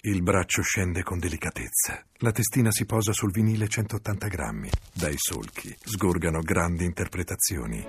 [0.00, 2.00] Il braccio scende con delicatezza.
[2.18, 4.70] La testina si posa sul vinile 180 grammi.
[4.94, 7.84] Dai solchi sgorgano grandi interpretazioni.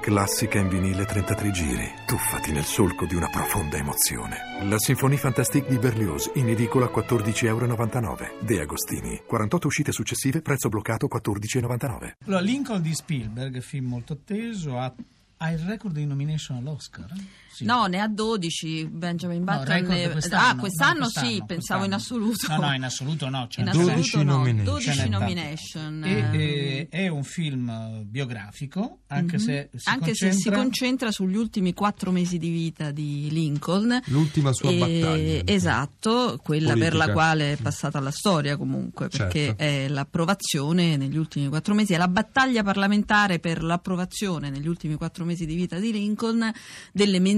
[0.00, 1.92] Classica in vinile 33 giri.
[2.06, 4.38] Tuffati nel solco di una profonda emozione.
[4.62, 8.16] La Sinfonie Fantastique di Berlioz, in edicola 14,99 euro.
[8.40, 9.22] De Agostini.
[9.26, 12.14] 48 uscite successive, prezzo bloccato 14,99.
[12.24, 14.90] Allora, Lincoln di Spielberg, film molto atteso, ha,
[15.36, 17.12] ha il record di nomination all'Oscar?
[17.52, 17.64] Sì.
[17.64, 19.82] No, ne ha 12 Benjamin No, Button.
[19.86, 22.24] ne- quest'anno, ah, no, quest'anno, quest'anno, sì, pensavo in quest'anno.
[22.26, 22.46] assoluto.
[22.60, 23.46] No, no, in assoluto no.
[23.48, 24.64] Cioè In nel senso- assoluto 12 no, nomination.
[24.64, 25.18] 12 Ce n'è tante.
[25.18, 26.04] nomination.
[26.04, 29.42] E, eh, eh, è un film eh, biografico, anche mhm.
[29.42, 34.00] se si Anche se si concentra- concentra sugli ultimi quattro mesi di vita di Lincoln.
[34.06, 35.42] L'ultima sua E- battaglia.
[35.44, 37.06] Esatto, quella per Politica.
[37.06, 39.62] la quale è passata alla storia comunque, perché Certo.
[39.62, 45.24] è l'approvazione negli ultimi quattro mesi, è la battaglia parlamentare per l'approvazione negli ultimi quattro
[45.24, 46.50] mesi di vita di Lincoln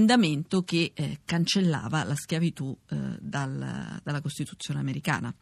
[0.05, 5.33] dell'emendamento che eh, cancellava la schiavitù eh, dal- dalla Costituzione americana.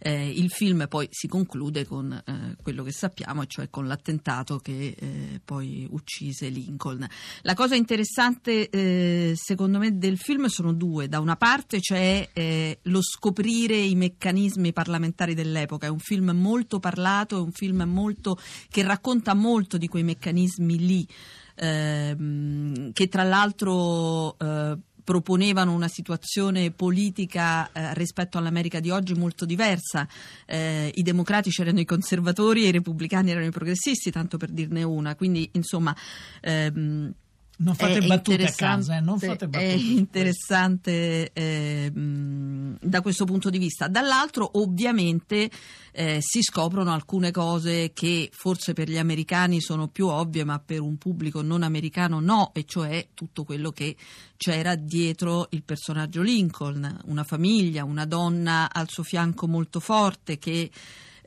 [0.00, 4.94] Eh, il film poi si conclude con eh, quello che sappiamo, cioè con l'attentato che
[4.98, 7.06] eh, poi uccise Lincoln.
[7.42, 11.08] La cosa interessante eh, secondo me del film sono due.
[11.08, 16.78] Da una parte c'è eh, lo scoprire i meccanismi parlamentari dell'epoca, è un film molto
[16.78, 21.08] parlato, è un film molto, che racconta molto di quei meccanismi lì.
[21.58, 24.78] ehm, che tra l'altro eh,
[25.08, 30.06] proponevano una situazione politica eh, rispetto all'America di oggi molto diversa.
[30.44, 34.82] Eh, I democratici erano i conservatori e i repubblicani erano i progressisti, tanto per dirne
[34.82, 35.14] una.
[35.14, 35.96] Quindi, insomma.
[36.42, 37.14] ehm,
[37.60, 39.72] Non fate è battute a casa, eh, non fate battute.
[39.72, 43.88] È interessante eh, mh, da questo punto di vista.
[43.88, 45.50] Dall'altro, ovviamente,
[45.90, 50.80] eh, si scoprono alcune cose che forse per gli americani sono più ovvie, ma per
[50.80, 53.96] un pubblico non americano no, e cioè tutto quello che
[54.36, 60.70] c'era dietro il personaggio Lincoln, una famiglia, una donna al suo fianco molto forte che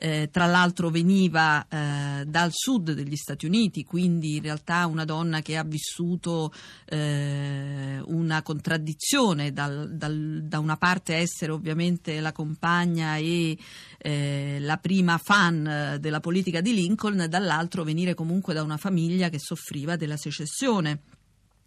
[0.04, 5.42] eh, tra l'altro veniva eh, dal sud degli Stati Uniti, quindi in realtà una donna
[5.42, 6.52] che ha vissuto
[6.86, 13.56] eh, una contraddizione, dal- dal- da una parte essere ovviamente la compagna e
[13.98, 19.38] eh, la prima fan della politica di Lincoln, dall'altro venire comunque da una famiglia che
[19.38, 20.98] soffriva della secessione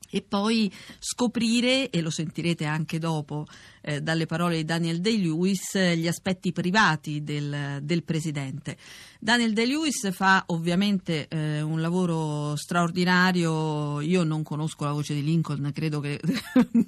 [0.09, 3.45] e poi scoprire, e lo sentirete anche dopo
[3.81, 8.77] eh, dalle parole di Daniel Day-Lewis, eh, gli aspetti privati del, del presidente.
[9.19, 15.71] Daniel Day-Lewis fa ovviamente eh, un lavoro straordinario, io non conosco la voce di Lincoln,
[15.73, 16.19] credo che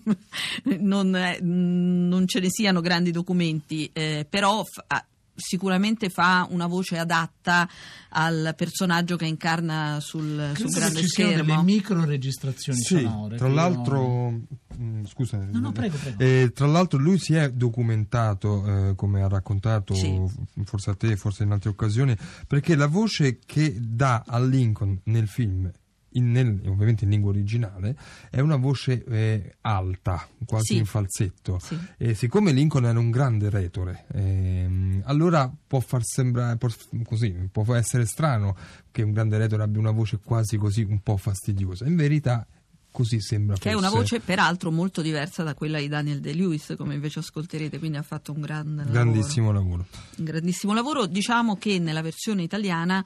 [0.79, 5.05] non, eh, non ce ne siano grandi documenti, eh, però fa-
[5.37, 7.69] sicuramente fa una voce adatta
[8.09, 11.43] al personaggio che incarna sul, sul grande ci schermo.
[11.43, 13.37] delle micro registrazioni Sì, sonore.
[13.37, 14.31] tra l'altro,
[14.77, 16.17] mm, scusa, No, no, prego, prego.
[16.23, 20.19] eh, tra l'altro lui si è documentato, eh, come ha raccontato Sì.
[20.63, 25.27] forse a te, forse in altre occasioni, perché la voce che dà a Lincoln nel
[25.27, 25.71] film,
[26.17, 27.95] in- nel- ovviamente in lingua originale,
[28.29, 30.77] è una voce eh, alta, quasi Sì.
[30.77, 31.59] in falsetto.
[31.59, 31.77] Sì.
[31.97, 36.69] E siccome Lincoln era un grande retore, ehm, allora può far sembrare può,
[37.03, 38.55] così, può essere strano
[38.91, 41.85] che un grande retore abbia una voce quasi così un po' fastidiosa.
[41.85, 42.45] In verità
[42.89, 43.99] così sembra Che è una fosse.
[43.99, 48.31] voce peraltro molto diversa da quella di Daniel De-Lewis, come invece ascolterete, quindi ha fatto
[48.33, 49.85] un gran grandissimo lavoro.
[49.85, 49.87] lavoro.
[50.17, 51.05] Un grandissimo lavoro.
[51.05, 53.05] Diciamo che nella versione italiana,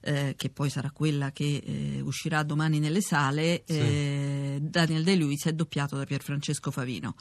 [0.00, 3.78] eh, che poi sarà quella che eh, uscirà domani nelle sale, Sì.
[3.78, 7.14] eh, Daniel De-Lewis è doppiato da Pierfrancesco Favino.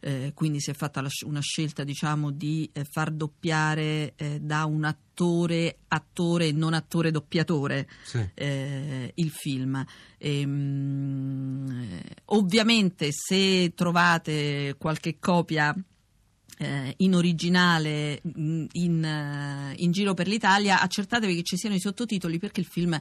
[0.00, 4.84] Eh, quindi si è fatta la una scelta diciamo di eh, far doppiare da un
[4.84, 8.24] attore attore e non attore doppiatore Sì.
[8.36, 9.84] il film.
[10.18, 15.74] Ehm, eh, ovviamente se trovate qualche copia
[16.58, 21.80] eh, in originale mh, in, eh, in giro per l'Italia, accertatevi che ci siano i
[21.80, 22.98] sottotitoli perché il film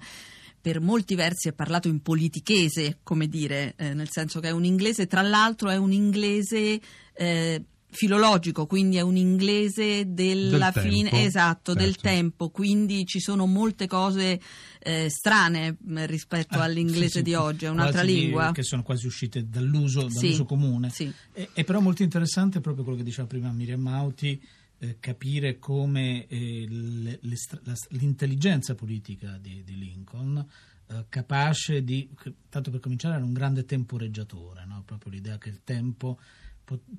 [0.59, 4.65] per molti versi è parlato in politichese, come dire, eh, nel senso che è un
[4.65, 6.79] inglese, tra l'altro è un inglese
[7.13, 12.07] eh, filologico, quindi è un inglese della Del fine, tempo, esatto, del certo.
[12.09, 14.39] tempo, quindi ci sono molte cose
[14.79, 18.51] eh, strane mh, rispetto Ah, all'inglese sì, sì, di oggi, è un'altra lingua.
[18.51, 20.89] Che sono quasi uscite dall'uso, dall'uso comune.
[20.89, 21.11] sì.
[21.33, 24.41] E, è però molto interessante proprio quello che diceva prima Miriam Mauti,
[24.79, 30.45] eh, capire come eh, le- le la- l'intelligenza politica di, di Lincoln
[30.89, 32.07] eh, capace di,
[32.49, 34.83] tanto per cominciare, era un grande temporeggiatore, no?
[34.85, 36.19] proprio l'idea che il tempo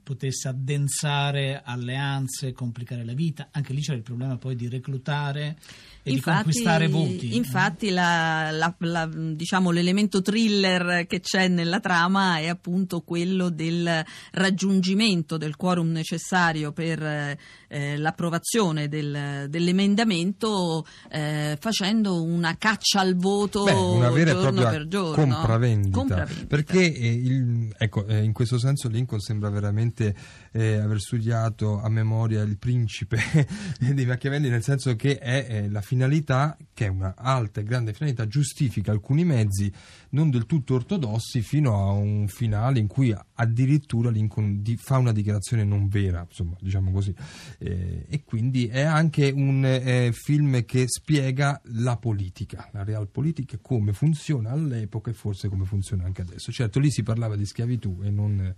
[0.03, 3.49] potesse addensare alleanze, complicare la vita.
[3.50, 5.56] Anche lì c'era il problema poi di reclutare
[6.03, 7.37] e infatti, di conquistare voti.
[7.37, 14.05] Infatti la, la, la, diciamo, l'elemento thriller che c'è nella trama è appunto quello del
[14.32, 17.37] raggiungimento del quorum necessario per
[17.69, 24.53] eh, l'approvazione del, dell'emendamento eh, facendo una caccia al voto Beh, una vera giorno e
[24.53, 25.14] propria per giorno.
[25.14, 25.99] Compravendita.
[25.99, 26.47] compravendita.
[26.47, 30.14] Perché eh, il, ecco, eh, in questo senso Lincoln sembra veramente
[30.52, 33.19] eh, aver studiato a memoria il principe
[33.78, 37.93] dei Machiavelli, nel senso che è eh, la finalità, che è una alta e grande
[37.93, 39.72] finalità, giustifica alcuni mezzi
[40.10, 45.12] non del tutto ortodossi fino a un finale in cui addirittura Lincoln di, fa una
[45.12, 47.14] dichiarazione non vera, insomma, diciamo così.
[47.58, 53.93] Eh, e quindi è anche un eh, film che spiega la politica, la realpolitik, come
[53.93, 56.52] funziona all'epoca e forse come funziona anche adesso.
[56.52, 58.54] Certo, lì si parlava di schiavitù e non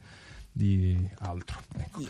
[0.53, 1.61] di altro.
[1.77, 2.03] Ecco.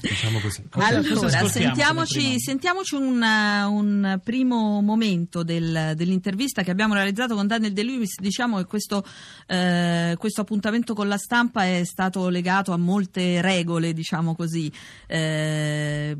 [0.00, 0.62] Diciamo così.
[0.72, 7.82] Allora, sentiamoci, sentiamoci un, un, primo momento del, dell'intervista che abbiamo realizzato con Daniel De
[7.82, 8.18] Lewis.
[8.18, 9.04] Diciamo che questo,
[9.46, 14.72] eh, questo, appuntamento con la stampa è stato legato a molte regole, diciamo così.
[15.06, 16.16] Eh,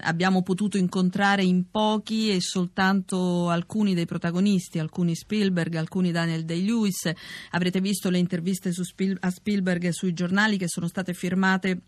[0.00, 6.56] abbiamo potuto incontrare in pochi e soltanto alcuni dei protagonisti, alcuni Spielberg, alcuni Daniel De
[6.56, 7.10] Lewis.
[7.50, 11.80] Avrete visto le interviste Spiel, a Spielberg sui giornali che sono sono state firmate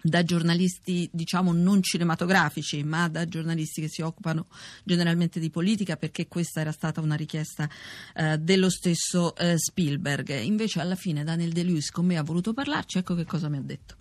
[0.00, 4.46] da giornalisti diciamo non cinematografici ma da giornalisti che si occupano
[4.84, 7.68] generalmente di politica perché questa era stata una richiesta
[8.14, 10.40] eh, dello stesso eh, Spielberg.
[10.40, 12.98] Invece alla fine Daniel De Lewis con me ha voluto parlarci.
[12.98, 13.96] Ecco che cosa mi ha detto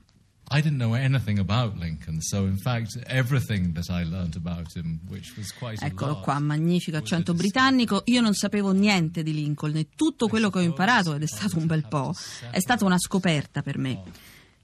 [0.49, 5.01] I didn't know anything about Lincoln, so in fact everything that I learned about him,
[5.09, 8.03] which was quite Eccolo qua, magnifico accento britannico.
[8.05, 11.57] Io non sapevo niente di Lincoln e tutto quello che ho imparato, ed è stato
[11.57, 12.13] un bel po',
[12.49, 14.01] è stata una scoperta per me.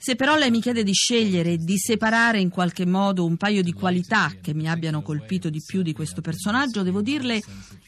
[0.05, 3.71] Se però lei mi chiede di scegliere, di separare in qualche modo un paio di
[3.71, 7.41] qualità che mi abbiano colpito di più di questo personaggio, devo dirle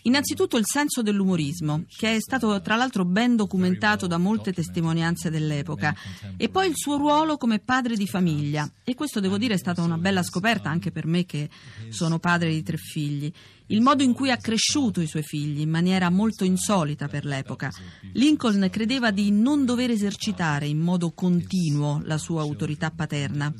[0.04, 5.94] innanzitutto il senso dell'umorismo, che è stato tra l'altro ben documentato da molte testimonianze dell'epoca,
[6.38, 8.66] e poi il suo ruolo come padre di famiglia.
[8.86, 11.50] E questo devo dire è stata una bella scoperta anche per me che
[11.90, 13.30] sono padre di tre figli
[13.68, 17.72] il modo in cui ha cresciuto i suoi figli in maniera molto insolita per l'epoca.
[18.14, 23.54] Lincoln credeva di non dover esercitare in modo continuo la sua autorità paterna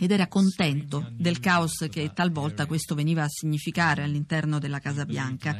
[0.00, 5.58] ed era contento del caos che talvolta questo veniva a significare all'interno della Casa Bianca.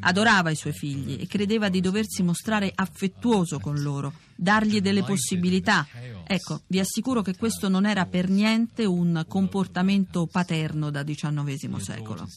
[0.00, 5.86] Adorava i suoi figli e credeva di doversi mostrare affettuoso con loro, dargli delle possibilità.
[6.26, 12.28] Ecco, vi assicuro che questo non era per niente un comportamento paterno da XIX secolo.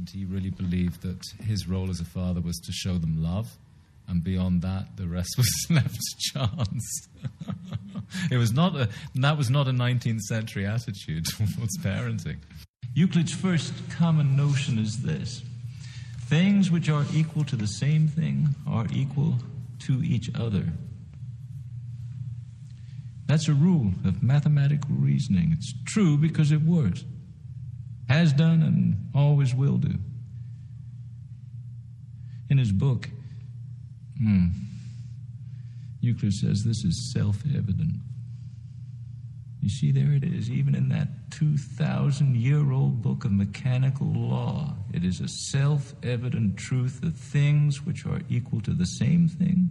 [0.00, 3.58] And he really believed that his role as a father was to show them love,
[4.08, 7.08] and beyond that, the rest was left to chance.
[8.30, 12.38] it was not a, that was not a 19th century attitude towards parenting.
[12.94, 15.42] Euclid's first common notion is this
[16.22, 19.34] things which are equal to the same thing are equal
[19.80, 20.64] to each other.
[23.26, 25.50] That's a rule of mathematical reasoning.
[25.52, 27.04] It's true because it works
[28.10, 29.94] has done and always will do.
[32.48, 33.08] In his book,
[34.18, 34.48] hmm,
[36.00, 37.94] Euclid says this is self evident.
[39.60, 44.74] You see, there it is, even in that 2,000 year old book of mechanical law.
[44.92, 49.70] It is a self evident truth that things which are equal to the same thing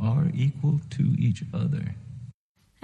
[0.00, 1.94] are equal to each other.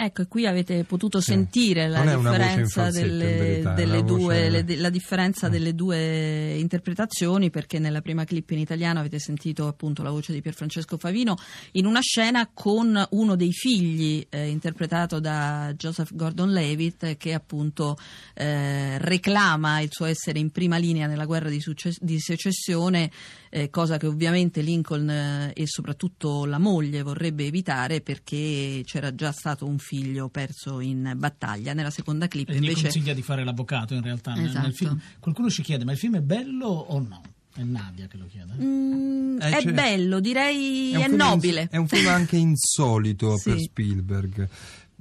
[0.05, 5.51] Ecco, qui avete potuto sentire la differenza, delle, verità, delle due, le, la differenza mm.
[5.53, 10.41] delle due interpretazioni, perché nella prima clip in italiano avete sentito appunto la voce di
[10.41, 11.37] Pierfrancesco Favino
[11.73, 17.97] in una scena con uno dei figli eh, interpretato da Joseph Gordon-Levitt che appunto
[18.35, 23.09] eh, reclama il suo essere in prima linea nella guerra di, succe- di secessione,
[23.51, 29.31] eh, cosa che ovviamente Lincoln eh, e soprattutto la moglie vorrebbe evitare perché c'era già
[29.31, 29.91] stato un figlio
[30.31, 31.73] perso in battaglia.
[31.73, 32.73] Nella seconda clip e invece...
[32.73, 34.53] gli consiglia di fare l'avvocato in realtà esatto.
[34.53, 35.01] nel, nel film.
[35.19, 37.23] Qualcuno ci chiede, ma il film è bello o no?
[37.55, 38.55] È Nadia che lo chiede.
[38.59, 41.63] Mm, eh, è cioè, bello, direi è, è nobile.
[41.63, 43.51] Ins- è un film anche insolito sì.
[43.51, 44.49] per Spielberg.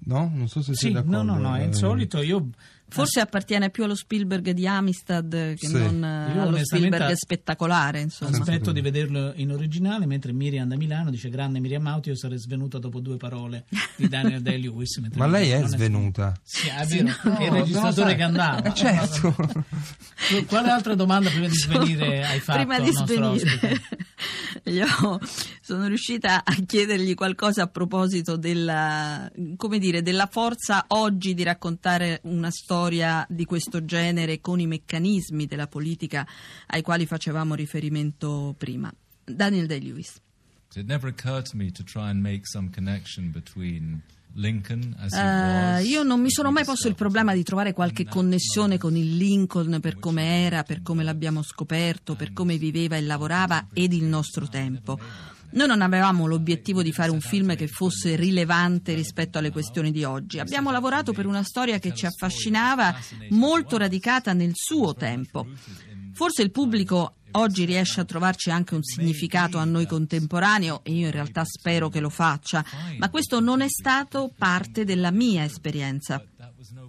[0.04, 0.32] No?
[0.34, 1.24] Non so se sì, sei d'accordo.
[1.24, 2.22] No, no, no, è insolito.
[2.22, 2.50] Io
[2.94, 5.72] Forse appartiene più allo Spielberg di Amistad che sì.
[5.72, 8.02] non Io allo Spielberg spettacolare.
[8.02, 8.38] Insomma.
[8.38, 12.38] Aspetto di vederlo in originale, mentre Miriam da Milano dice grande Miriam Auti, io sarei
[12.38, 13.64] svenuta dopo due parole
[13.96, 15.02] di Daniel Day-Lewis.
[15.14, 16.34] Ma lei è svenuta?
[16.44, 18.74] Sì, è vero, sì, no, è il registratore no, che andava.
[18.74, 19.36] Certo.
[20.48, 23.82] Quale altra domanda prima di svenire hai fatto prima di svenire.
[24.66, 24.86] Io
[25.62, 32.52] sono riuscita a chiedergli qualcosa a proposito della, dire, della forza oggi di raccontare una
[32.52, 36.28] storia di questo genere con i meccanismi della politica
[36.68, 38.94] ai quali facevamo riferimento prima.
[39.24, 40.22] Daniel Day-Lewis.
[40.74, 44.02] It never occurred to me to try and make some connection between
[45.12, 49.18] Uh, io non mi sono mai posto il problema di trovare qualche connessione con il
[49.18, 54.06] Lincoln per come era, per come l'abbiamo scoperto, per come viveva e lavorava ed il
[54.06, 54.98] nostro tempo.
[55.54, 60.06] Noi non avevamo l'obiettivo di fare un film che fosse rilevante rispetto alle questioni di
[60.06, 60.40] oggi.
[60.40, 62.96] Abbiamo lavorato per una storia che ci affascinava,
[63.32, 65.46] molto radicata nel suo tempo.
[66.14, 71.06] Forse il pubblico oggi riesce a trovarci anche un significato a noi contemporaneo e io
[71.06, 72.64] in realtà spero che lo faccia,
[72.98, 76.24] ma questo non è stato parte della mia esperienza.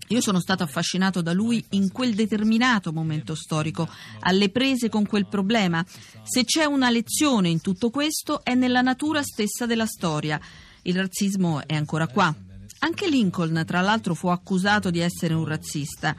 [0.08, 3.88] Io sono stato affascinato da lui in quel determinato momento storico,
[4.20, 5.84] alle prese con quel problema.
[6.22, 10.40] Se c'è una lezione in tutto questo è nella natura stessa della storia.
[10.82, 12.34] Il razzismo è ancora qua.
[12.80, 16.16] Anche Lincoln, tra l'altro, fu accusato di essere un razzista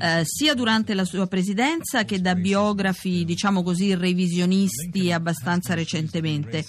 [0.00, 6.64] eh, sia durante la sua presidenza che da biografi, diciamo così, revisionisti abbastanza recentemente.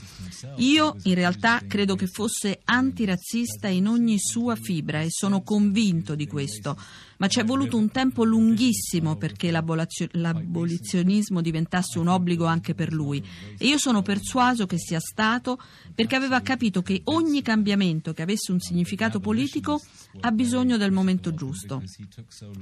[0.58, 6.28] Io in realtà credo che fosse antirazzista in ogni sua fibra e sono convinto di
[6.28, 6.78] questo.
[7.18, 13.26] Ma ci è voluto un tempo lunghissimo perché l'abolizionismo diventasse un obbligo anche per lui.
[13.58, 15.58] E io sono persuaso che sia stato
[15.94, 19.82] perché aveva capito che ogni cambiamento che avesse un significato politico
[20.20, 21.82] ha bisogno del momento giusto.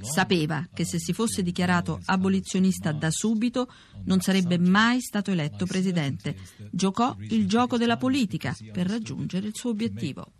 [0.02, 3.72] Sapeva che se si fosse dichiarato abolizionista da subito
[4.04, 6.36] non sarebbe mai stato eletto presidente.
[6.70, 10.32] Giocò il gioco della politica per raggiungere il suo obiettivo.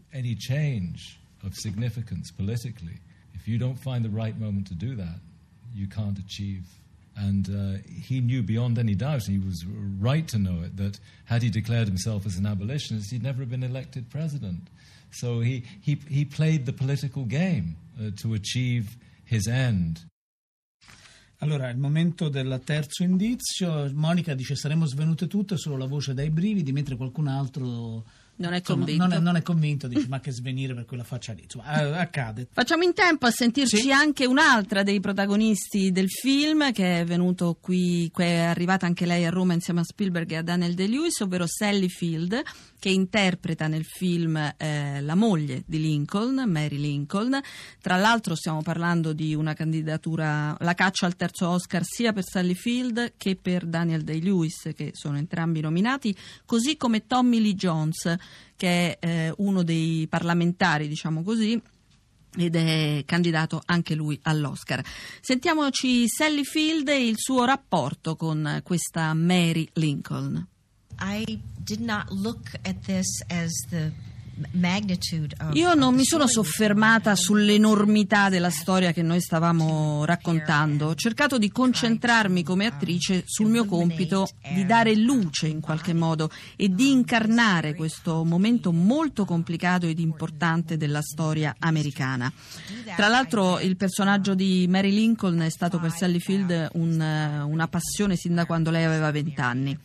[3.34, 5.20] If you don't find the right moment to do that,
[5.74, 6.64] you can't achieve.
[7.16, 9.64] And uh, he knew beyond any doubt, he was
[10.00, 13.62] right to know it, that had he declared himself as an abolitionist, he'd never been
[13.62, 14.68] elected president.
[15.10, 18.96] So he, he, he played the political game uh, to achieve
[19.34, 20.06] his end.
[21.38, 26.30] Allora, il momento del terzo indizio, Monica dice saremmo svenute tutte, solo la voce dai
[26.30, 29.02] brividi, mentre qualcun altro non è convinto.
[29.02, 31.42] Non è, non è convinto, dice, ma che svenire per quella faccia lì.
[31.42, 32.48] Insomma, accade.
[32.52, 33.92] Facciamo in tempo a sentirci sì.
[33.92, 39.30] anche un'altra dei protagonisti del film, che è venuto qui, è arrivata anche lei a
[39.30, 42.42] Roma insieme a Spielberg e a Daniel De-Lewis, ovvero Sally Field,
[42.78, 47.40] che interpreta nel film eh, la moglie di Lincoln, Mary Lincoln.
[47.80, 52.54] Tra l'altro stiamo parlando di una candidatura, la caccia al terzo Oscar sia per Sally
[52.54, 56.14] Field che per Daniel Day-Lewis, che sono entrambi nominati,
[56.44, 58.14] così come Tommy Lee Jones,
[58.56, 61.60] che è eh, uno dei parlamentari, diciamo così,
[62.36, 64.82] ed è candidato anche lui all'Oscar.
[65.20, 70.46] Sentiamoci Sally Field e il suo rapporto con questa Mary Lincoln.
[71.00, 73.92] I did not look at this as the
[75.52, 80.88] io non mi sono soffermata sull'enormità della storia che noi stavamo raccontando.
[80.88, 86.30] Ho cercato di concentrarmi come attrice sul mio compito di dare luce in qualche modo
[86.56, 92.32] e di incarnare questo momento molto complicato ed importante della storia americana.
[92.96, 98.16] Tra l'altro il personaggio di Mary Lincoln è stato per Sally Field un, una passione
[98.16, 99.78] sin da quando lei aveva vent'anni.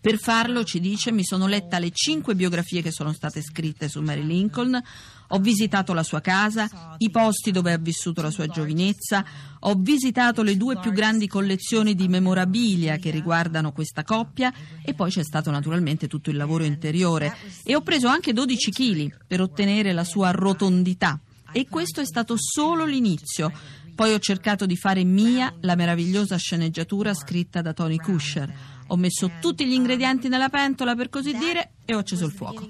[0.00, 4.00] Per farlo, ci dice, mi sono letta le cinque biografie che sono state scritte su
[4.00, 4.80] Mary Lincoln,
[5.28, 9.24] ho visitato la sua casa, i posti dove ha vissuto la sua giovinezza,
[9.60, 14.52] ho visitato le due più grandi collezioni di memorabilia che riguardano questa coppia.
[14.82, 17.34] E poi c'è stato naturalmente tutto il lavoro interiore.
[17.62, 21.18] E ho preso anche 12 kg per ottenere la sua rotondità.
[21.52, 23.52] E questo è stato solo l'inizio.
[23.94, 28.73] Poi ho cercato di fare mia la meravigliosa sceneggiatura scritta da Tony Kusher.
[28.88, 32.66] Ho messo tutti gli ingredienti nella pentola, per così dire, e ho acceso il fuoco.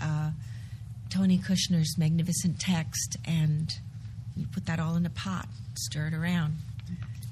[0.00, 0.32] Uh,
[1.08, 3.74] Tony Kushner's magnificent text, and
[4.34, 6.54] you put that all in a pot, stir it around,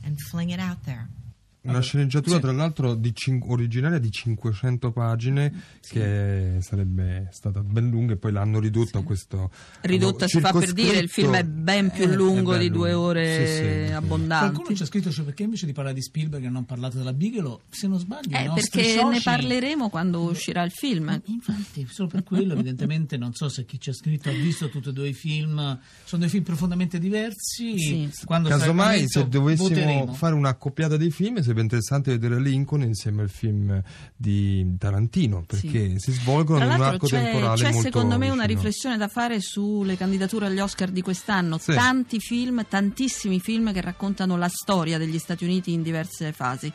[0.04, 1.08] and fling it out there.
[1.62, 2.40] Una sceneggiatura, sì.
[2.40, 5.94] tra l'altro, di cin- originaria di 500 pagine, sì.
[5.94, 9.50] che sarebbe stata ben lunga, e poi l'hanno ridotta a questo.
[9.82, 13.86] Ridotta si fa per dire, il film è ben più eh, lungo di due ore
[13.86, 14.54] sì, abbondanti.
[14.54, 17.60] Qualcuno ci ha scritto, cioè, perché invece di parlare di Spielberg non parlato della Bigelow?
[17.68, 19.04] Se non sbaglio, eh, perché soci...
[19.04, 21.10] ne parleremo quando uscirà il film.
[21.10, 24.70] Eh, infatti, solo per quello, evidentemente, non so se chi ci ha scritto ha visto
[24.70, 25.78] tutti e due i film.
[26.04, 27.78] Sono due film profondamente diversi.
[27.78, 28.10] Sì.
[28.24, 30.14] Quando Casomai, se dovessimo voteremo.
[30.14, 33.82] fare una accoppiata dei film sarebbe interessante vedere Lincoln insieme al film
[34.16, 35.98] di Tarantino perché sì.
[35.98, 38.34] si svolgono in un arco c'è, temporale c'è molto secondo me vicino.
[38.34, 41.72] una riflessione da fare sulle candidature agli Oscar di quest'anno sì.
[41.74, 46.72] tanti film, tantissimi film che raccontano la storia degli Stati Uniti in diverse fasi